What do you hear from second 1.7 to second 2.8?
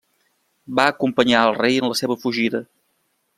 en la seva fugida.